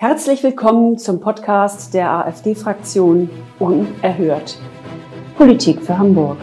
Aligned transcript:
Herzlich 0.00 0.42
willkommen 0.42 0.96
zum 0.96 1.20
Podcast 1.20 1.92
der 1.92 2.10
AfD-Fraktion 2.10 3.28
Unerhört. 3.58 4.58
Politik 5.36 5.82
für 5.82 5.98
Hamburg. 5.98 6.38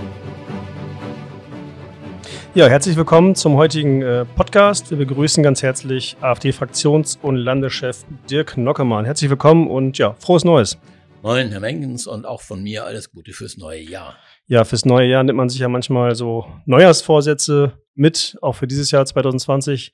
Ja, 2.53 2.67
herzlich 2.67 2.95
willkommen 2.95 3.33
zum 3.33 3.55
heutigen 3.55 4.03
äh, 4.03 4.25
Podcast. 4.25 4.91
Wir 4.91 4.99
begrüßen 4.99 5.41
ganz 5.41 5.63
herzlich 5.63 6.17
AfD-Fraktions- 6.21 7.17
und 7.19 7.35
Landeschef 7.37 8.05
Dirk 8.29 8.57
Nockemann. 8.57 9.05
Herzlich 9.05 9.31
willkommen 9.31 9.67
und 9.67 9.97
ja, 9.97 10.13
frohes 10.19 10.43
Neues. 10.43 10.77
Moin, 11.23 11.49
Herr 11.49 11.59
Mengens, 11.59 12.05
und 12.05 12.27
auch 12.27 12.43
von 12.43 12.61
mir 12.61 12.85
alles 12.85 13.09
Gute 13.09 13.31
fürs 13.31 13.57
neue 13.57 13.81
Jahr. 13.81 14.17
Ja, 14.45 14.65
fürs 14.65 14.85
neue 14.85 15.07
Jahr 15.07 15.23
nimmt 15.23 15.37
man 15.37 15.49
sich 15.49 15.61
ja 15.61 15.67
manchmal 15.67 16.13
so 16.13 16.45
Neujahrsvorsätze 16.67 17.73
mit, 17.95 18.37
auch 18.43 18.53
für 18.53 18.67
dieses 18.67 18.91
Jahr 18.91 19.03
2020. 19.03 19.93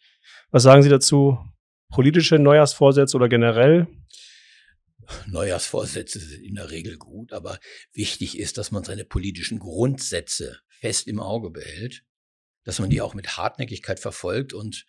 Was 0.51 0.63
sagen 0.63 0.83
Sie 0.83 0.89
dazu? 0.89 1.37
Politische 1.93 2.39
Neujahrsvorsätze 2.39 3.15
oder 3.15 3.29
generell? 3.29 3.87
Neujahrsvorsätze 5.27 6.19
sind 6.19 6.43
in 6.43 6.55
der 6.55 6.71
Regel 6.71 6.97
gut, 6.97 7.33
aber 7.33 7.59
wichtig 7.93 8.39
ist, 8.39 8.57
dass 8.57 8.71
man 8.71 8.83
seine 8.83 9.05
politischen 9.05 9.59
Grundsätze 9.59 10.59
fest 10.79 11.07
im 11.07 11.19
Auge 11.19 11.51
behält, 11.51 12.03
dass 12.63 12.79
man 12.79 12.89
die 12.89 13.01
auch 13.01 13.13
mit 13.13 13.37
Hartnäckigkeit 13.37 13.99
verfolgt 13.99 14.53
und 14.53 14.85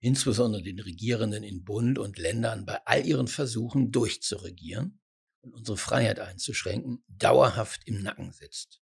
insbesondere 0.00 0.62
den 0.62 0.80
Regierenden 0.80 1.42
in 1.42 1.62
Bund 1.62 1.98
und 1.98 2.18
Ländern 2.18 2.64
bei 2.64 2.78
all 2.86 3.04
ihren 3.04 3.28
Versuchen 3.28 3.90
durchzuregieren 3.90 5.00
und 5.42 5.52
unsere 5.52 5.76
Freiheit 5.76 6.20
einzuschränken, 6.20 7.04
dauerhaft 7.08 7.82
im 7.86 8.02
Nacken 8.02 8.32
sitzt. 8.32 8.80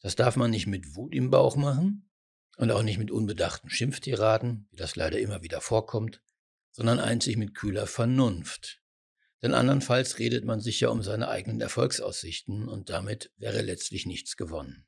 Das 0.00 0.14
darf 0.14 0.36
man 0.36 0.50
nicht 0.50 0.66
mit 0.66 0.94
Wut 0.94 1.14
im 1.14 1.30
Bauch 1.30 1.56
machen 1.56 2.10
und 2.58 2.70
auch 2.70 2.82
nicht 2.82 2.98
mit 2.98 3.10
unbedachten 3.10 3.70
Schimpftiraden, 3.70 4.68
wie 4.70 4.76
das 4.76 4.96
leider 4.96 5.18
immer 5.18 5.42
wieder 5.42 5.60
vorkommt, 5.60 6.22
sondern 6.72 6.98
einzig 6.98 7.36
mit 7.36 7.54
kühler 7.54 7.86
Vernunft. 7.86 8.80
Denn 9.42 9.54
andernfalls 9.54 10.18
redet 10.18 10.44
man 10.44 10.60
sich 10.60 10.80
ja 10.80 10.88
um 10.88 11.02
seine 11.02 11.28
eigenen 11.28 11.60
Erfolgsaussichten 11.60 12.68
und 12.68 12.90
damit 12.90 13.30
wäre 13.36 13.62
letztlich 13.62 14.06
nichts 14.06 14.36
gewonnen. 14.36 14.86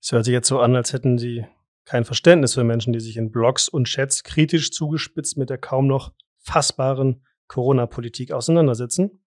Es 0.00 0.12
hört 0.12 0.24
sich 0.24 0.32
jetzt 0.32 0.48
so 0.48 0.60
an, 0.60 0.76
als 0.76 0.92
hätten 0.92 1.18
Sie 1.18 1.46
kein 1.84 2.04
Verständnis 2.04 2.54
für 2.54 2.64
Menschen, 2.64 2.92
die 2.92 3.00
sich 3.00 3.16
in 3.16 3.30
Blogs 3.30 3.68
und 3.68 3.86
Chats 3.86 4.24
kritisch 4.24 4.70
zugespitzt 4.70 5.36
mit 5.36 5.50
der 5.50 5.58
kaum 5.58 5.86
noch 5.86 6.12
fassbaren 6.38 7.24
Corona-Politik 7.46 8.32
auseinandersetzen. 8.32 9.24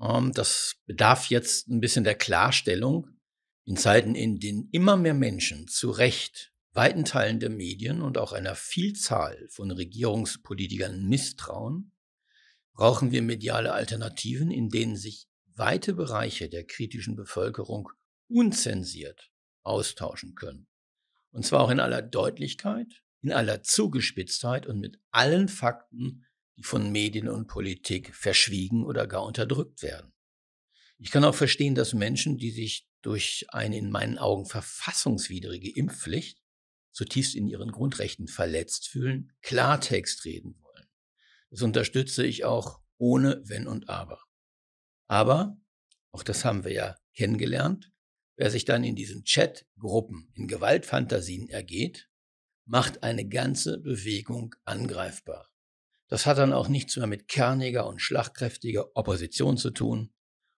Ähm, 0.00 0.32
das 0.32 0.76
bedarf 0.86 1.26
jetzt 1.26 1.68
ein 1.68 1.80
bisschen 1.80 2.04
der 2.04 2.14
Klarstellung. 2.14 3.08
In 3.64 3.76
Zeiten, 3.76 4.14
in 4.14 4.40
denen 4.40 4.68
immer 4.72 4.96
mehr 4.96 5.14
Menschen 5.14 5.68
zu 5.68 5.90
Recht 5.90 6.49
weiten 6.72 7.04
Teilen 7.04 7.40
der 7.40 7.50
Medien 7.50 8.02
und 8.02 8.18
auch 8.18 8.32
einer 8.32 8.54
Vielzahl 8.54 9.48
von 9.50 9.70
Regierungspolitikern 9.70 11.04
misstrauen, 11.06 11.92
brauchen 12.72 13.10
wir 13.10 13.22
mediale 13.22 13.72
Alternativen, 13.72 14.50
in 14.50 14.68
denen 14.68 14.96
sich 14.96 15.28
weite 15.54 15.94
Bereiche 15.94 16.48
der 16.48 16.64
kritischen 16.64 17.16
Bevölkerung 17.16 17.90
unzensiert 18.28 19.30
austauschen 19.62 20.34
können. 20.34 20.68
Und 21.32 21.44
zwar 21.44 21.60
auch 21.60 21.70
in 21.70 21.80
aller 21.80 22.02
Deutlichkeit, 22.02 23.02
in 23.20 23.32
aller 23.32 23.62
Zugespitztheit 23.62 24.66
und 24.66 24.80
mit 24.80 24.98
allen 25.10 25.48
Fakten, 25.48 26.24
die 26.56 26.62
von 26.62 26.90
Medien 26.90 27.28
und 27.28 27.46
Politik 27.46 28.14
verschwiegen 28.14 28.84
oder 28.84 29.06
gar 29.06 29.24
unterdrückt 29.24 29.82
werden. 29.82 30.12
Ich 30.98 31.10
kann 31.10 31.24
auch 31.24 31.34
verstehen, 31.34 31.74
dass 31.74 31.94
Menschen, 31.94 32.38
die 32.38 32.50
sich 32.50 32.88
durch 33.02 33.46
eine 33.48 33.78
in 33.78 33.90
meinen 33.90 34.18
Augen 34.18 34.46
verfassungswidrige 34.46 35.74
Impfpflicht 35.74 36.39
zutiefst 36.92 37.34
in 37.34 37.46
ihren 37.46 37.72
Grundrechten 37.72 38.28
verletzt 38.28 38.88
fühlen, 38.88 39.32
Klartext 39.42 40.24
reden 40.24 40.56
wollen. 40.62 40.86
Das 41.50 41.62
unterstütze 41.62 42.24
ich 42.24 42.44
auch 42.44 42.80
ohne 42.98 43.42
Wenn 43.44 43.66
und 43.66 43.88
Aber. 43.88 44.22
Aber, 45.08 45.58
auch 46.12 46.22
das 46.22 46.44
haben 46.44 46.64
wir 46.64 46.72
ja 46.72 46.96
kennengelernt, 47.14 47.92
wer 48.36 48.50
sich 48.50 48.64
dann 48.64 48.84
in 48.84 48.96
diesen 48.96 49.24
Chatgruppen 49.24 50.30
in 50.34 50.46
Gewaltfantasien 50.46 51.48
ergeht, 51.48 52.08
macht 52.64 53.02
eine 53.02 53.26
ganze 53.26 53.78
Bewegung 53.78 54.54
angreifbar. 54.64 55.50
Das 56.08 56.26
hat 56.26 56.38
dann 56.38 56.52
auch 56.52 56.68
nichts 56.68 56.96
mehr 56.96 57.06
mit 57.06 57.28
kerniger 57.28 57.86
und 57.86 58.00
schlagkräftiger 58.00 58.96
Opposition 58.96 59.56
zu 59.56 59.70
tun. 59.70 60.12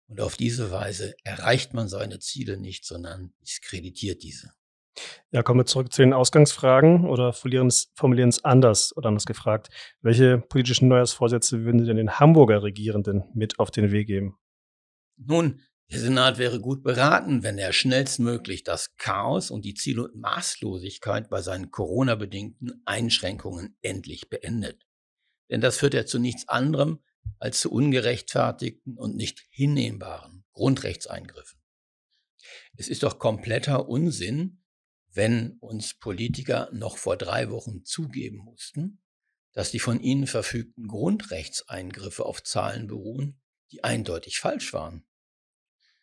Und 0.08 0.20
auf 0.20 0.36
diese 0.36 0.70
Weise 0.70 1.14
erreicht 1.24 1.74
man 1.74 1.88
seine 1.88 2.18
Ziele 2.18 2.58
nicht, 2.58 2.84
sondern 2.84 3.34
diskreditiert 3.40 4.22
diese. 4.22 4.52
Ja, 5.30 5.42
kommen 5.42 5.60
wir 5.60 5.66
zurück 5.66 5.92
zu 5.92 6.02
den 6.02 6.12
Ausgangsfragen 6.12 7.08
oder 7.08 7.32
formulieren 7.32 7.68
es 7.68 8.44
anders 8.44 8.94
oder 8.96 9.08
anders 9.08 9.24
gefragt. 9.24 9.68
Welche 10.02 10.38
politischen 10.38 10.88
Neujahrsvorsätze 10.88 11.64
würden 11.64 11.80
Sie 11.80 11.86
denn 11.86 11.96
den 11.96 12.18
Hamburger 12.18 12.62
Regierenden 12.62 13.24
mit 13.34 13.58
auf 13.58 13.70
den 13.70 13.90
Weg 13.90 14.08
geben? 14.08 14.36
Nun, 15.16 15.60
der 15.90 16.00
Senat 16.00 16.38
wäre 16.38 16.60
gut 16.60 16.82
beraten, 16.82 17.42
wenn 17.42 17.58
er 17.58 17.72
schnellstmöglich 17.72 18.64
das 18.64 18.96
Chaos 18.96 19.50
und 19.50 19.64
die 19.64 19.74
Ziel- 19.74 20.00
und 20.00 20.16
Maßlosigkeit 20.16 21.28
bei 21.28 21.42
seinen 21.42 21.70
Corona-bedingten 21.70 22.82
Einschränkungen 22.86 23.76
endlich 23.82 24.30
beendet. 24.30 24.86
Denn 25.50 25.60
das 25.60 25.76
führt 25.76 25.94
ja 25.94 26.06
zu 26.06 26.18
nichts 26.18 26.48
anderem 26.48 27.00
als 27.38 27.60
zu 27.60 27.70
ungerechtfertigten 27.70 28.96
und 28.96 29.16
nicht 29.16 29.44
hinnehmbaren 29.50 30.44
Grundrechtseingriffen. 30.52 31.60
Es 32.76 32.88
ist 32.88 33.02
doch 33.02 33.18
kompletter 33.18 33.88
Unsinn, 33.88 34.61
wenn 35.12 35.58
uns 35.60 35.94
Politiker 35.94 36.70
noch 36.72 36.96
vor 36.96 37.16
drei 37.16 37.50
Wochen 37.50 37.84
zugeben 37.84 38.38
mussten, 38.38 39.02
dass 39.52 39.70
die 39.70 39.78
von 39.78 40.00
ihnen 40.00 40.26
verfügten 40.26 40.88
Grundrechtseingriffe 40.88 42.24
auf 42.24 42.42
Zahlen 42.42 42.86
beruhen, 42.86 43.40
die 43.70 43.84
eindeutig 43.84 44.38
falsch 44.38 44.72
waren. 44.72 45.04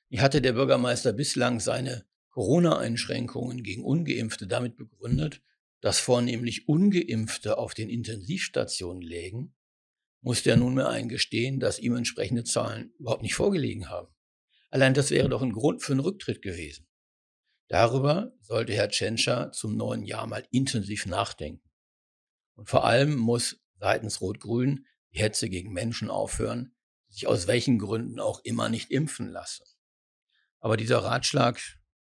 Wie 0.10 0.22
hatte 0.22 0.42
der 0.42 0.54
Bürgermeister 0.54 1.14
bislang 1.14 1.60
seine 1.60 2.06
Corona-Einschränkungen 2.30 3.64
gegen 3.64 3.84
ungeimpfte 3.84 4.48
damit 4.48 4.78
begründet, 4.78 5.42
dass 5.82 6.00
vornehmlich 6.00 6.68
ungeimpfte 6.68 7.58
auf 7.58 7.74
den 7.74 7.90
Intensivstationen 7.90 9.02
lägen, 9.02 9.56
musste 10.22 10.50
er 10.50 10.58
nunmehr 10.58 10.90
eingestehen, 10.90 11.60
dass 11.60 11.80
ihm 11.80 11.96
entsprechende 11.96 12.44
Zahlen 12.44 12.92
überhaupt 13.00 13.24
nicht 13.24 13.36
vorgelegen 13.36 13.90
haben. 13.90 14.14
Allein 14.70 14.94
das 14.94 15.12
wäre 15.12 15.30
doch 15.30 15.42
ein 15.42 15.54
Grund 15.54 15.82
für 15.82 15.94
einen 15.94 16.02
Rücktritt 16.02 16.42
gewesen. 16.42 16.89
Darüber 17.70 18.34
sollte 18.42 18.74
Herr 18.74 18.90
Tschentscher 18.90 19.52
zum 19.52 19.78
neuen 19.78 20.04
Jahr 20.04 20.26
mal 20.26 20.46
intensiv 20.52 21.06
nachdenken. 21.06 21.70
Und 22.56 22.68
vor 22.68 22.84
allem 22.84 23.16
muss 23.16 23.62
seitens 23.80 24.22
Rot-Grün 24.22 24.86
die 25.14 25.20
Hetze 25.20 25.50
gegen 25.50 25.72
Menschen 25.72 26.10
aufhören, 26.10 26.76
die 27.08 27.14
sich 27.14 27.28
aus 27.28 27.48
welchen 27.48 27.78
Gründen 27.78 28.20
auch 28.20 28.42
immer 28.44 28.70
nicht 28.70 28.92
impfen 28.92 29.30
lassen. 29.30 29.64
Aber 30.60 30.78
dieser 30.78 31.00
Ratschlag, 31.00 31.60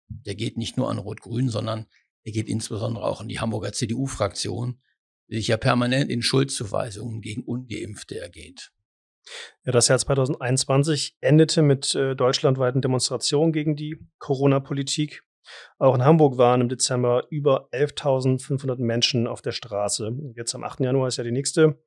der 0.07 0.35
geht 0.35 0.57
nicht 0.57 0.77
nur 0.77 0.89
an 0.89 0.97
Rot-Grün, 0.97 1.49
sondern 1.49 1.85
er 2.23 2.31
geht 2.31 2.47
insbesondere 2.47 3.05
auch 3.05 3.19
an 3.21 3.27
die 3.27 3.39
Hamburger 3.39 3.73
CDU-Fraktion, 3.73 4.81
die 5.29 5.35
sich 5.35 5.47
ja 5.49 5.57
permanent 5.57 6.09
in 6.09 6.21
Schuldzuweisungen 6.21 7.21
gegen 7.21 7.43
Ungeimpfte 7.43 8.17
ergeht. 8.19 8.71
Ja, 9.65 9.73
das 9.73 9.89
Jahr 9.89 9.99
2021 9.99 11.17
endete 11.19 11.61
mit 11.61 11.93
äh, 11.93 12.15
deutschlandweiten 12.15 12.81
Demonstrationen 12.81 13.51
gegen 13.51 13.75
die 13.75 13.99
Corona-Politik. 14.19 15.26
Auch 15.77 15.95
in 15.95 16.03
Hamburg 16.03 16.37
waren 16.37 16.61
im 16.61 16.69
Dezember 16.69 17.25
über 17.29 17.69
11.500 17.71 18.79
Menschen 18.79 19.27
auf 19.27 19.41
der 19.41 19.51
Straße. 19.51 20.11
Jetzt 20.35 20.55
am 20.55 20.63
8. 20.63 20.81
Januar 20.81 21.07
ist 21.07 21.17
ja 21.17 21.23
die 21.23 21.31
nächste 21.31 21.81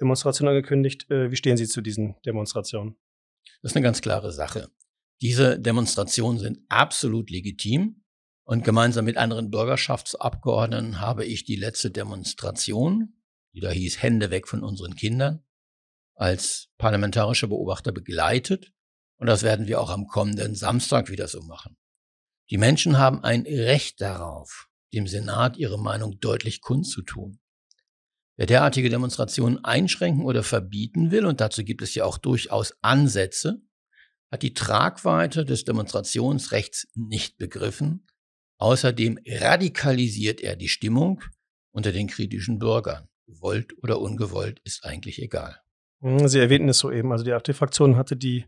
Demonstration 0.00 0.48
angekündigt. 0.48 1.10
Äh, 1.10 1.30
wie 1.30 1.36
stehen 1.36 1.56
Sie 1.56 1.66
zu 1.66 1.80
diesen 1.80 2.16
Demonstrationen? 2.24 2.96
Das 3.62 3.72
ist 3.72 3.76
eine 3.76 3.84
ganz 3.84 4.00
klare 4.00 4.32
Sache. 4.32 4.70
Diese 5.20 5.58
Demonstrationen 5.58 6.38
sind 6.38 6.60
absolut 6.68 7.30
legitim. 7.30 7.96
Und 8.44 8.64
gemeinsam 8.64 9.04
mit 9.04 9.16
anderen 9.16 9.50
Bürgerschaftsabgeordneten 9.50 11.00
habe 11.00 11.24
ich 11.24 11.44
die 11.44 11.54
letzte 11.54 11.92
Demonstration, 11.92 13.14
die 13.54 13.60
da 13.60 13.70
hieß 13.70 14.02
Hände 14.02 14.30
weg 14.30 14.48
von 14.48 14.64
unseren 14.64 14.96
Kindern, 14.96 15.44
als 16.16 16.68
parlamentarischer 16.76 17.46
Beobachter 17.46 17.92
begleitet. 17.92 18.72
Und 19.18 19.28
das 19.28 19.42
werden 19.42 19.68
wir 19.68 19.80
auch 19.80 19.90
am 19.90 20.08
kommenden 20.08 20.56
Samstag 20.56 21.10
wieder 21.10 21.28
so 21.28 21.42
machen. 21.42 21.76
Die 22.50 22.58
Menschen 22.58 22.98
haben 22.98 23.22
ein 23.22 23.42
Recht 23.42 24.00
darauf, 24.00 24.68
dem 24.92 25.06
Senat 25.06 25.56
ihre 25.56 25.78
Meinung 25.78 26.18
deutlich 26.18 26.60
kundzutun. 26.60 27.38
Wer 28.36 28.46
derartige 28.46 28.90
Demonstrationen 28.90 29.64
einschränken 29.64 30.24
oder 30.24 30.42
verbieten 30.42 31.12
will, 31.12 31.26
und 31.26 31.40
dazu 31.40 31.62
gibt 31.62 31.82
es 31.82 31.94
ja 31.94 32.04
auch 32.04 32.18
durchaus 32.18 32.74
Ansätze, 32.82 33.62
hat 34.32 34.42
die 34.42 34.54
Tragweite 34.54 35.44
des 35.44 35.64
Demonstrationsrechts 35.64 36.88
nicht 36.94 37.36
begriffen. 37.36 38.06
Außerdem 38.58 39.18
radikalisiert 39.26 40.40
er 40.40 40.56
die 40.56 40.68
Stimmung 40.68 41.22
unter 41.72 41.92
den 41.92 42.08
kritischen 42.08 42.58
Bürgern. 42.58 43.08
Gewollt 43.26 43.74
oder 43.82 44.00
ungewollt 44.00 44.60
ist 44.64 44.84
eigentlich 44.84 45.22
egal. 45.22 45.60
Hm, 46.00 46.26
Sie 46.26 46.40
erwähnten 46.40 46.68
es 46.68 46.78
soeben. 46.78 47.12
Also 47.12 47.24
die 47.24 47.32
AfD-Fraktion 47.32 47.96
hatte 47.96 48.16
die 48.16 48.46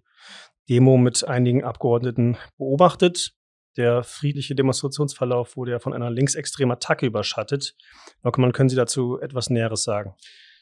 Demo 0.68 0.96
mit 0.96 1.22
einigen 1.24 1.62
Abgeordneten 1.64 2.36
beobachtet. 2.56 3.34
Der 3.76 4.02
friedliche 4.02 4.54
Demonstrationsverlauf 4.54 5.56
wurde 5.56 5.72
ja 5.72 5.78
von 5.78 5.94
einer 5.94 6.10
linksextremen 6.10 6.76
Attacke 6.76 7.06
überschattet. 7.06 7.74
Lockemann, 8.22 8.52
können 8.52 8.68
Sie 8.68 8.76
dazu 8.76 9.18
etwas 9.18 9.48
Näheres 9.48 9.82
sagen? 9.82 10.14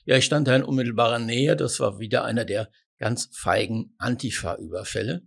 Ja, 0.05 0.17
ich 0.17 0.25
stand 0.25 0.47
da 0.47 0.55
in 0.55 0.63
unmittelbarer 0.63 1.19
Nähe. 1.19 1.57
Das 1.57 1.81
war 1.81 1.99
wieder 1.99 2.25
einer 2.25 2.45
der 2.45 2.71
ganz 2.99 3.31
feigen 3.33 3.95
Antifa-Überfälle. 3.99 5.23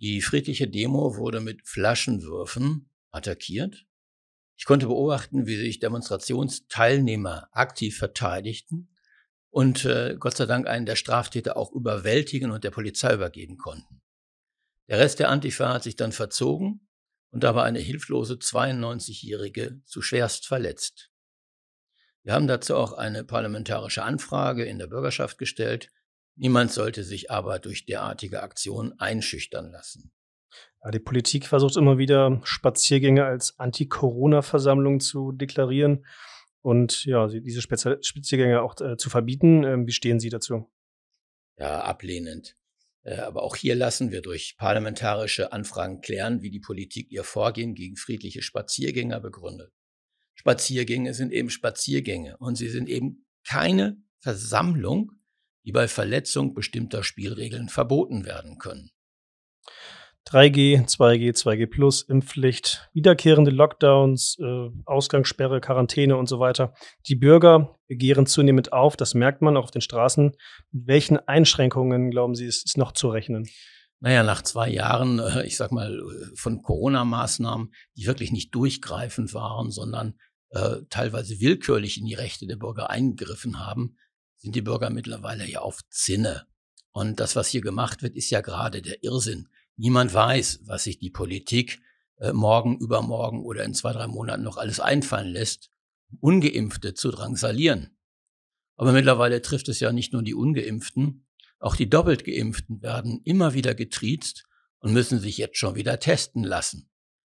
Die 0.00 0.20
friedliche 0.20 0.68
Demo 0.68 1.16
wurde 1.16 1.40
mit 1.40 1.66
Flaschenwürfen 1.66 2.90
attackiert. 3.10 3.86
Ich 4.56 4.66
konnte 4.66 4.86
beobachten, 4.86 5.46
wie 5.46 5.56
sich 5.56 5.78
Demonstrationsteilnehmer 5.78 7.48
aktiv 7.52 7.96
verteidigten 7.96 8.94
und 9.50 9.84
äh, 9.84 10.16
Gott 10.18 10.36
sei 10.36 10.46
Dank 10.46 10.66
einen 10.66 10.86
der 10.86 10.96
Straftäter 10.96 11.56
auch 11.56 11.72
überwältigen 11.72 12.50
und 12.50 12.64
der 12.64 12.70
Polizei 12.70 13.14
übergeben 13.14 13.56
konnten. 13.56 14.02
Der 14.88 14.98
Rest 14.98 15.20
der 15.20 15.30
Antifa 15.30 15.72
hat 15.72 15.84
sich 15.84 15.96
dann 15.96 16.12
verzogen 16.12 16.84
und 17.34 17.42
dabei 17.42 17.64
eine 17.64 17.80
hilflose 17.80 18.34
92-Jährige 18.34 19.80
zu 19.84 20.02
schwerst 20.02 20.46
verletzt. 20.46 21.10
Wir 22.22 22.32
haben 22.32 22.46
dazu 22.46 22.76
auch 22.76 22.92
eine 22.92 23.24
parlamentarische 23.24 24.04
Anfrage 24.04 24.64
in 24.64 24.78
der 24.78 24.86
Bürgerschaft 24.86 25.36
gestellt. 25.36 25.90
Niemand 26.36 26.70
sollte 26.70 27.02
sich 27.02 27.32
aber 27.32 27.58
durch 27.58 27.86
derartige 27.86 28.42
Aktionen 28.42 28.98
einschüchtern 29.00 29.72
lassen. 29.72 30.12
Ja, 30.84 30.92
die 30.92 31.00
Politik 31.00 31.46
versucht 31.46 31.76
immer 31.76 31.98
wieder, 31.98 32.40
Spaziergänge 32.44 33.24
als 33.24 33.58
Anti-Corona-Versammlung 33.58 35.00
zu 35.00 35.32
deklarieren 35.32 36.06
und 36.62 37.04
ja, 37.04 37.26
diese 37.26 37.62
Spaziergänge 37.62 38.62
auch 38.62 38.80
äh, 38.80 38.96
zu 38.96 39.10
verbieten. 39.10 39.64
Ähm, 39.64 39.86
wie 39.88 39.92
stehen 39.92 40.20
Sie 40.20 40.28
dazu? 40.28 40.70
Ja, 41.58 41.80
ablehnend. 41.80 42.56
Äh, 43.04 43.16
aber 43.16 43.42
auch 43.42 43.56
hier 43.56 43.74
lassen 43.74 44.10
wir 44.10 44.22
durch 44.22 44.56
parlamentarische 44.58 45.52
Anfragen 45.52 46.00
klären, 46.00 46.42
wie 46.42 46.50
die 46.50 46.60
Politik 46.60 47.10
ihr 47.10 47.24
Vorgehen 47.24 47.74
gegen 47.74 47.96
friedliche 47.96 48.42
Spaziergänger 48.42 49.20
begründet. 49.20 49.72
Spaziergänge 50.34 51.14
sind 51.14 51.32
eben 51.32 51.50
Spaziergänge 51.50 52.36
und 52.38 52.56
sie 52.56 52.68
sind 52.68 52.88
eben 52.88 53.26
keine 53.46 54.02
Versammlung, 54.18 55.12
die 55.64 55.72
bei 55.72 55.86
Verletzung 55.86 56.54
bestimmter 56.54 57.04
Spielregeln 57.04 57.68
verboten 57.68 58.24
werden 58.24 58.58
können. 58.58 58.90
3G, 60.26 60.86
2G, 60.86 61.32
2G 61.34 61.66
Plus, 61.66 62.02
Impfpflicht, 62.02 62.88
wiederkehrende 62.94 63.50
Lockdowns, 63.50 64.38
äh, 64.40 64.70
Ausgangssperre, 64.86 65.60
Quarantäne 65.60 66.16
und 66.16 66.28
so 66.28 66.40
weiter. 66.40 66.74
Die 67.06 67.14
Bürger 67.14 67.78
begehren 67.88 68.26
zunehmend 68.26 68.72
auf, 68.72 68.96
das 68.96 69.14
merkt 69.14 69.42
man 69.42 69.56
auch 69.56 69.64
auf 69.64 69.70
den 69.70 69.82
Straßen. 69.82 70.32
Mit 70.72 70.86
welchen 70.86 71.18
Einschränkungen, 71.18 72.10
glauben 72.10 72.34
Sie, 72.34 72.46
ist, 72.46 72.64
ist 72.64 72.78
noch 72.78 72.92
zu 72.92 73.08
rechnen? 73.08 73.46
Naja, 74.00 74.22
nach 74.22 74.42
zwei 74.42 74.70
Jahren, 74.70 75.18
äh, 75.18 75.46
ich 75.46 75.56
sag 75.56 75.72
mal, 75.72 76.00
von 76.34 76.62
Corona-Maßnahmen, 76.62 77.72
die 77.96 78.06
wirklich 78.06 78.32
nicht 78.32 78.54
durchgreifend 78.54 79.34
waren, 79.34 79.70
sondern 79.70 80.14
äh, 80.50 80.82
teilweise 80.88 81.40
willkürlich 81.40 81.98
in 81.98 82.06
die 82.06 82.14
Rechte 82.14 82.46
der 82.46 82.56
Bürger 82.56 82.90
eingegriffen 82.90 83.58
haben, 83.58 83.96
sind 84.36 84.54
die 84.54 84.62
Bürger 84.62 84.90
mittlerweile 84.90 85.46
ja 85.46 85.60
auf 85.60 85.80
Zinne. 85.90 86.46
Und 86.92 87.18
das, 87.18 87.34
was 87.34 87.48
hier 87.48 87.60
gemacht 87.60 88.02
wird, 88.02 88.14
ist 88.14 88.30
ja 88.30 88.40
gerade 88.40 88.80
der 88.80 89.02
Irrsinn. 89.02 89.48
Niemand 89.76 90.14
weiß, 90.14 90.60
was 90.66 90.84
sich 90.84 90.98
die 90.98 91.10
Politik 91.10 91.80
äh, 92.18 92.32
morgen, 92.32 92.78
übermorgen 92.78 93.42
oder 93.42 93.64
in 93.64 93.74
zwei, 93.74 93.92
drei 93.92 94.06
Monaten 94.06 94.42
noch 94.42 94.56
alles 94.56 94.80
einfallen 94.80 95.32
lässt, 95.32 95.70
Ungeimpfte 96.20 96.94
zu 96.94 97.10
drangsalieren. 97.10 97.96
Aber 98.76 98.92
mittlerweile 98.92 99.42
trifft 99.42 99.68
es 99.68 99.80
ja 99.80 99.92
nicht 99.92 100.12
nur 100.12 100.22
die 100.22 100.34
Ungeimpften, 100.34 101.24
auch 101.64 101.76
die 101.76 101.88
doppelt 101.88 102.24
Geimpften 102.26 102.82
werden 102.82 103.22
immer 103.24 103.54
wieder 103.54 103.74
getriezt 103.74 104.44
und 104.80 104.92
müssen 104.92 105.18
sich 105.18 105.38
jetzt 105.38 105.56
schon 105.56 105.76
wieder 105.76 105.98
testen 105.98 106.44
lassen. 106.44 106.90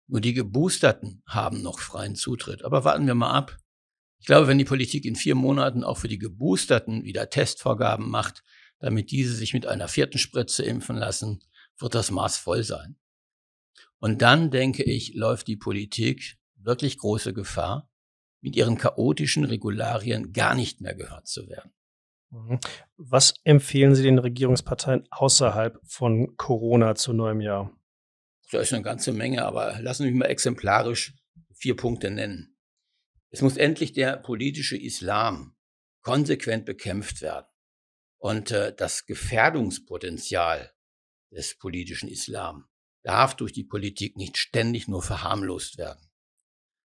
Nur 0.08 0.22
die 0.22 0.34
Geboosterten 0.34 1.22
haben 1.26 1.62
noch 1.62 1.80
freien 1.80 2.16
Zutritt. 2.16 2.64
Aber 2.64 2.86
warten 2.86 3.08
wir 3.08 3.14
mal 3.14 3.34
ab. 3.34 3.58
Ich 4.20 4.28
glaube, 4.28 4.48
wenn 4.48 4.58
die 4.58 4.64
Politik 4.64 5.04
in 5.04 5.18
vier 5.18 5.36
Monaten 5.36 5.84
auch 5.84 5.98
für 5.98 6.08
die 6.08 6.18
Geboosterten 6.18 7.04
wieder 7.04 7.30
Testvorgaben 7.30 8.10
macht, 8.10 8.44
damit 8.80 9.12
diese 9.12 9.34
sich 9.34 9.54
mit 9.54 9.66
einer 9.66 9.90
vierten 9.90 10.18
Spritze 10.18 10.64
impfen 10.64 10.96
lassen, 10.96 11.44
wird 11.82 11.96
das 11.96 12.12
Maß 12.12 12.38
voll 12.38 12.64
sein. 12.64 12.96
Und 14.00 14.22
dann, 14.22 14.52
denke 14.52 14.84
ich, 14.84 15.14
läuft 15.14 15.48
die 15.48 15.58
Politik 15.58 16.38
wirklich 16.56 16.98
große 16.98 17.34
Gefahr, 17.34 17.90
mit 18.42 18.56
ihren 18.56 18.78
chaotischen 18.78 19.46
Regularien 19.46 20.34
gar 20.34 20.56
nicht 20.56 20.82
mehr 20.82 20.96
gehört 20.96 21.28
zu 21.28 21.48
werden. 21.48 21.72
Mhm. 22.32 22.60
Was 22.98 23.36
empfehlen 23.44 23.94
Sie 23.96 24.04
den 24.04 24.18
Regierungsparteien 24.18 25.08
außerhalb 25.12 25.80
von 25.84 26.36
Corona 26.38 26.96
zu 26.96 27.14
neuem 27.14 27.42
Jahr? 27.42 27.72
Da 28.52 28.60
ist 28.60 28.74
eine 28.74 28.84
ganze 28.84 29.14
Menge, 29.14 29.46
aber 29.46 29.80
lassen 29.82 30.04
Sie 30.04 30.10
mich 30.10 30.20
mal 30.20 30.26
exemplarisch 30.26 31.14
vier 31.54 31.76
Punkte 31.76 32.10
nennen. 32.10 32.58
Es 33.30 33.42
muss 33.42 33.58
endlich 33.58 33.94
der 33.94 34.18
politische 34.18 34.78
Islam 34.78 35.56
konsequent 36.02 36.66
bekämpft 36.66 37.22
werden. 37.22 37.46
Und 38.18 38.52
äh, 38.52 38.74
das 38.76 39.06
Gefährdungspotenzial 39.06 40.74
des 41.32 41.58
politischen 41.58 42.10
Islam 42.10 42.66
darf 43.04 43.36
durch 43.36 43.52
die 43.54 43.64
Politik 43.64 44.18
nicht 44.18 44.38
ständig 44.38 44.88
nur 44.88 45.02
verharmlost 45.02 45.78
werden. 45.78 46.12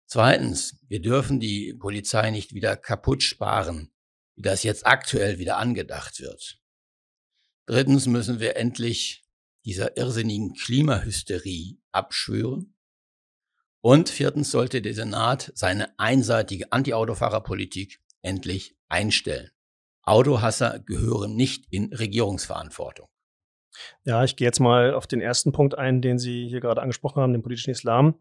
Zweitens, 0.06 0.78
wir 0.88 1.02
dürfen 1.02 1.40
die 1.40 1.74
Polizei 1.74 2.30
nicht 2.30 2.54
wieder 2.54 2.78
kaputt 2.78 3.24
sparen, 3.24 3.92
wie 4.36 4.44
das 4.44 4.64
jetzt 4.64 4.86
aktuell 4.86 5.40
wieder 5.40 5.58
angedacht 5.58 6.20
wird. 6.20 6.60
Drittens 7.66 8.06
müssen 8.06 8.40
wir 8.40 8.56
endlich 8.58 9.24
dieser 9.66 9.98
irrsinnigen 9.98 10.54
Klimahysterie 10.54 11.80
abschwören. 11.92 12.78
Und 13.82 14.10
viertens 14.10 14.52
sollte 14.52 14.82
der 14.82 14.94
Senat 14.94 15.52
seine 15.56 15.98
einseitige 15.98 16.72
Anti-Autofahrerpolitik 16.72 18.00
endlich 18.22 18.78
einstellen. 18.88 19.50
Autohasser 20.04 20.80
gehören 20.80 21.36
nicht 21.36 21.66
in 21.72 21.92
Regierungsverantwortung. 21.92 23.08
Ja, 24.04 24.24
ich 24.24 24.36
gehe 24.36 24.46
jetzt 24.46 24.60
mal 24.60 24.94
auf 24.94 25.08
den 25.08 25.22
ersten 25.22 25.52
Punkt 25.52 25.78
ein, 25.78 26.02
den 26.02 26.20
Sie 26.20 26.48
hier 26.48 26.60
gerade 26.60 26.82
angesprochen 26.82 27.22
haben, 27.22 27.34
den 27.34 27.44
politischen 27.44 27.72
Islam. 27.72 28.16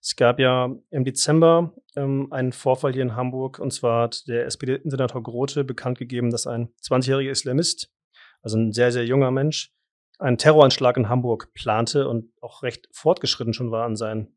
Es 0.00 0.16
gab 0.16 0.38
ja 0.38 0.74
im 0.90 1.04
Dezember 1.04 1.74
ähm, 1.96 2.32
einen 2.32 2.52
Vorfall 2.52 2.92
hier 2.92 3.02
in 3.02 3.16
Hamburg, 3.16 3.58
und 3.58 3.72
zwar 3.72 4.04
hat 4.04 4.28
der 4.28 4.46
SPD-Senator 4.46 5.22
Grote 5.22 5.64
bekannt 5.64 5.98
gegeben, 5.98 6.30
dass 6.30 6.46
ein 6.46 6.68
20-jähriger 6.82 7.30
Islamist, 7.30 7.92
also 8.42 8.58
ein 8.58 8.72
sehr, 8.72 8.92
sehr 8.92 9.04
junger 9.04 9.30
Mensch, 9.30 9.72
einen 10.18 10.38
Terroranschlag 10.38 10.96
in 10.96 11.08
Hamburg 11.08 11.52
plante 11.54 12.08
und 12.08 12.32
auch 12.40 12.62
recht 12.62 12.88
fortgeschritten 12.92 13.54
schon 13.54 13.70
war 13.70 13.84
an 13.84 13.96
seinen 13.96 14.36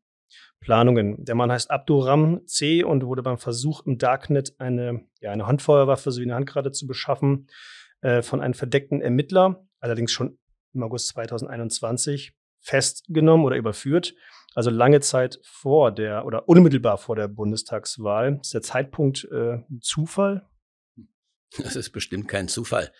Planungen. 0.60 1.24
Der 1.24 1.34
Mann 1.34 1.50
heißt 1.50 1.70
Abduram 1.70 2.46
C. 2.46 2.84
und 2.84 3.04
wurde 3.04 3.22
beim 3.22 3.38
Versuch 3.38 3.84
im 3.84 3.98
Darknet 3.98 4.54
eine, 4.58 5.04
ja, 5.20 5.32
eine 5.32 5.46
Handfeuerwaffe 5.46 6.10
sowie 6.10 6.24
eine 6.24 6.36
Handgrade 6.36 6.70
zu 6.70 6.86
beschaffen 6.86 7.48
äh, 8.00 8.22
von 8.22 8.40
einem 8.40 8.54
verdeckten 8.54 9.02
Ermittler, 9.02 9.66
allerdings 9.80 10.12
schon 10.12 10.38
im 10.74 10.82
August 10.82 11.08
2021 11.08 12.34
festgenommen 12.60 13.44
oder 13.44 13.56
überführt. 13.56 14.14
Also 14.54 14.70
lange 14.70 15.00
Zeit 15.00 15.40
vor 15.42 15.92
der 15.92 16.26
oder 16.26 16.48
unmittelbar 16.48 16.98
vor 16.98 17.16
der 17.16 17.28
Bundestagswahl. 17.28 18.38
Ist 18.40 18.54
der 18.54 18.62
Zeitpunkt 18.62 19.24
äh, 19.32 19.58
Zufall? 19.80 20.48
Das 21.58 21.76
ist 21.76 21.90
bestimmt 21.90 22.28
kein 22.28 22.48
Zufall. 22.48 22.92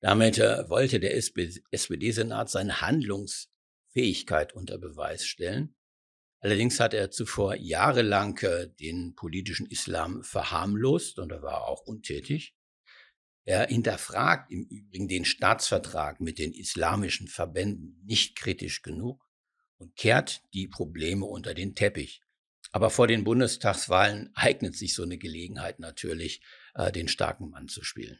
Damit 0.00 0.38
äh, 0.38 0.68
wollte 0.68 0.98
der 0.98 1.16
SPD-Senat 1.16 2.50
seine 2.50 2.80
Handlungsfähigkeit 2.80 4.52
unter 4.54 4.78
Beweis 4.78 5.24
stellen. 5.24 5.74
Allerdings 6.40 6.80
hat 6.80 6.92
er 6.92 7.12
zuvor 7.12 7.54
jahrelang 7.54 8.36
äh, 8.38 8.68
den 8.68 9.14
politischen 9.14 9.66
Islam 9.66 10.24
verharmlost 10.24 11.20
und 11.20 11.30
er 11.30 11.42
war 11.42 11.68
auch 11.68 11.82
untätig. 11.82 12.56
Er 13.44 13.66
hinterfragt 13.66 14.52
im 14.52 14.64
Übrigen 14.64 15.08
den 15.08 15.24
Staatsvertrag 15.24 16.20
mit 16.20 16.38
den 16.38 16.52
islamischen 16.52 17.26
Verbänden 17.26 18.00
nicht 18.04 18.36
kritisch 18.36 18.82
genug 18.82 19.26
und 19.78 19.96
kehrt 19.96 20.42
die 20.54 20.68
Probleme 20.68 21.26
unter 21.26 21.54
den 21.54 21.74
Teppich. 21.74 22.22
Aber 22.70 22.88
vor 22.88 23.06
den 23.06 23.24
Bundestagswahlen 23.24 24.30
eignet 24.34 24.76
sich 24.76 24.94
so 24.94 25.02
eine 25.02 25.18
Gelegenheit 25.18 25.80
natürlich, 25.80 26.42
äh, 26.74 26.92
den 26.92 27.08
starken 27.08 27.50
Mann 27.50 27.68
zu 27.68 27.82
spielen. 27.82 28.18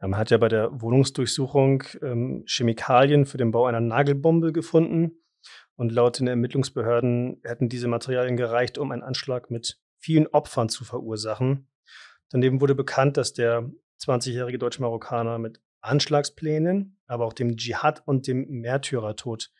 Man 0.00 0.16
hat 0.16 0.30
ja 0.30 0.38
bei 0.38 0.48
der 0.48 0.80
Wohnungsdurchsuchung 0.80 1.84
ähm, 2.02 2.44
Chemikalien 2.46 3.26
für 3.26 3.38
den 3.38 3.50
Bau 3.50 3.66
einer 3.66 3.80
Nagelbombe 3.80 4.52
gefunden. 4.52 5.20
Und 5.76 5.90
laut 5.90 6.20
den 6.20 6.28
Ermittlungsbehörden 6.28 7.40
hätten 7.42 7.68
diese 7.68 7.88
Materialien 7.88 8.36
gereicht, 8.36 8.78
um 8.78 8.92
einen 8.92 9.02
Anschlag 9.02 9.50
mit 9.50 9.80
vielen 9.98 10.28
Opfern 10.28 10.68
zu 10.68 10.84
verursachen. 10.84 11.68
Daneben 12.30 12.60
wurde 12.60 12.76
bekannt, 12.76 13.16
dass 13.16 13.32
der 13.32 13.70
20-jährige 14.00 14.58
deutsche 14.58 14.82
Marokkaner 14.82 15.38
mit 15.38 15.60
Anschlagsplänen, 15.80 16.98
aber 17.06 17.26
auch 17.26 17.32
dem 17.32 17.56
Dschihad 17.56 18.02
und 18.06 18.26
dem 18.26 18.46
Märtyrertod 18.48 19.50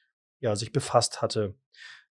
ja, 0.41 0.57
sich 0.57 0.73
befasst 0.73 1.23
hatte. 1.23 1.55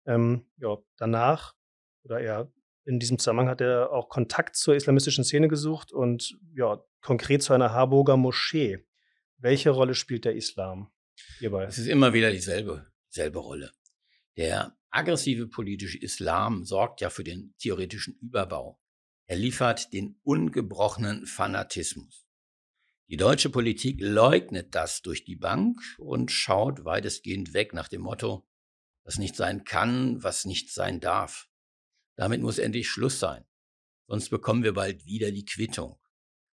Ähm, 0.05 0.45
ja, 0.57 0.77
danach 0.97 1.55
oder 2.03 2.19
eher 2.19 2.51
in 2.85 2.99
diesem 2.99 3.19
Zusammenhang 3.19 3.49
hat 3.49 3.61
er 3.61 3.91
auch 3.91 4.09
Kontakt 4.09 4.55
zur 4.55 4.75
islamistischen 4.75 5.23
Szene 5.23 5.47
gesucht 5.47 5.91
und 5.91 6.37
ja, 6.55 6.83
konkret 7.01 7.43
zu 7.43 7.53
einer 7.53 7.71
Harburger 7.71 8.17
Moschee. 8.17 8.85
Welche 9.37 9.69
Rolle 9.69 9.95
spielt 9.95 10.25
der 10.25 10.35
Islam 10.35 10.91
hierbei? 11.39 11.65
Es 11.65 11.77
ist 11.77 11.87
immer 11.87 12.13
wieder 12.13 12.31
dieselbe, 12.31 12.91
dieselbe 13.09 13.39
Rolle. 13.39 13.71
Der 14.37 14.75
aggressive 14.89 15.47
politische 15.47 15.99
Islam 15.99 16.65
sorgt 16.65 17.01
ja 17.01 17.09
für 17.09 17.23
den 17.23 17.53
theoretischen 17.59 18.17
Überbau. 18.21 18.80
Er 19.31 19.37
liefert 19.37 19.93
den 19.93 20.19
ungebrochenen 20.23 21.25
Fanatismus. 21.25 22.27
Die 23.07 23.15
deutsche 23.15 23.49
Politik 23.49 24.01
leugnet 24.01 24.75
das 24.75 25.03
durch 25.03 25.23
die 25.23 25.37
Bank 25.37 25.79
und 25.99 26.33
schaut 26.33 26.83
weitestgehend 26.83 27.53
weg 27.53 27.71
nach 27.71 27.87
dem 27.87 28.01
Motto, 28.01 28.45
was 29.05 29.19
nicht 29.19 29.37
sein 29.37 29.63
kann, 29.63 30.21
was 30.21 30.43
nicht 30.43 30.73
sein 30.73 30.99
darf. 30.99 31.47
Damit 32.17 32.41
muss 32.41 32.59
endlich 32.59 32.89
Schluss 32.89 33.21
sein. 33.21 33.45
Sonst 34.05 34.31
bekommen 34.31 34.63
wir 34.63 34.73
bald 34.73 35.05
wieder 35.05 35.31
die 35.31 35.45
Quittung. 35.45 35.97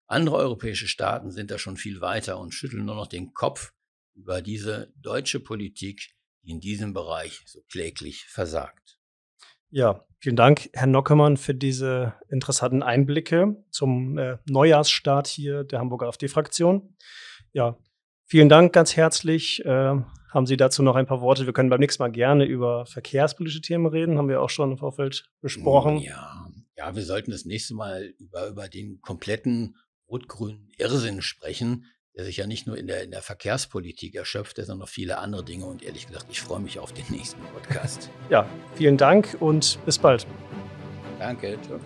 Andere 0.06 0.36
europäische 0.36 0.86
Staaten 0.86 1.32
sind 1.32 1.50
da 1.50 1.58
schon 1.58 1.76
viel 1.76 2.00
weiter 2.00 2.38
und 2.38 2.54
schütteln 2.54 2.84
nur 2.84 2.94
noch 2.94 3.08
den 3.08 3.34
Kopf 3.34 3.72
über 4.14 4.40
diese 4.40 4.92
deutsche 4.94 5.40
Politik, 5.40 6.14
die 6.44 6.52
in 6.52 6.60
diesem 6.60 6.92
Bereich 6.92 7.42
so 7.44 7.60
kläglich 7.62 8.26
versagt. 8.26 8.97
Ja, 9.70 10.04
vielen 10.18 10.36
Dank, 10.36 10.70
Herr 10.72 10.86
Nockemann, 10.86 11.36
für 11.36 11.54
diese 11.54 12.14
interessanten 12.30 12.82
Einblicke 12.82 13.62
zum 13.70 14.16
äh, 14.16 14.38
Neujahrsstart 14.48 15.26
hier 15.26 15.64
der 15.64 15.78
Hamburger 15.78 16.06
AfD-Fraktion. 16.06 16.94
Ja, 17.52 17.76
vielen 18.26 18.48
Dank 18.48 18.72
ganz 18.72 18.96
herzlich. 18.96 19.64
Äh, 19.64 19.96
haben 20.30 20.46
Sie 20.46 20.56
dazu 20.56 20.82
noch 20.82 20.96
ein 20.96 21.06
paar 21.06 21.20
Worte? 21.20 21.46
Wir 21.46 21.52
können 21.52 21.70
beim 21.70 21.80
nächsten 21.80 22.02
Mal 22.02 22.12
gerne 22.12 22.44
über 22.44 22.86
verkehrspolitische 22.86 23.62
Themen 23.62 23.86
reden, 23.86 24.18
haben 24.18 24.28
wir 24.28 24.42
auch 24.42 24.50
schon 24.50 24.72
im 24.72 24.78
Vorfeld 24.78 25.30
besprochen. 25.40 25.98
Ja, 25.98 26.48
ja 26.76 26.94
wir 26.94 27.02
sollten 27.02 27.30
das 27.30 27.44
nächste 27.44 27.74
Mal 27.74 28.14
über, 28.18 28.48
über 28.48 28.68
den 28.68 29.00
kompletten 29.00 29.76
rot-grünen 30.08 30.70
Irrsinn 30.78 31.22
sprechen, 31.22 31.86
der 32.18 32.24
sich 32.24 32.36
ja 32.36 32.46
nicht 32.48 32.66
nur 32.66 32.76
in 32.76 32.88
der, 32.88 33.04
in 33.04 33.12
der 33.12 33.22
Verkehrspolitik 33.22 34.16
erschöpft, 34.16 34.56
sondern 34.56 34.78
noch 34.78 34.88
viele 34.88 35.18
andere 35.18 35.44
Dinge. 35.44 35.66
Und 35.66 35.84
ehrlich 35.84 36.08
gesagt, 36.08 36.26
ich 36.30 36.40
freue 36.40 36.58
mich 36.58 36.80
auf 36.80 36.92
den 36.92 37.04
nächsten 37.10 37.40
Podcast. 37.54 38.10
Ja, 38.28 38.44
vielen 38.74 38.96
Dank 38.96 39.36
und 39.38 39.78
bis 39.86 39.98
bald. 39.98 40.26
Danke. 41.20 41.56
Ciao. 41.62 41.78